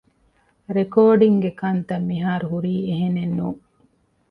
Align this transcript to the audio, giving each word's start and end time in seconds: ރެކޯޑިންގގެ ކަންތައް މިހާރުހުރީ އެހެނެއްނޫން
ރެކޯޑިންގގެ 0.75 1.51
ކަންތައް 1.59 2.05
މިހާރުހުރީ 2.09 2.73
އެހެނެއްނޫން 2.87 3.61